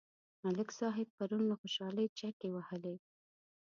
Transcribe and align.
ملک 0.43 0.69
صاحب 0.79 1.07
پرون 1.17 1.43
له 1.49 1.55
خوشحالۍ 1.61 2.07
چکې 2.19 2.47
وهلې. 2.55 2.95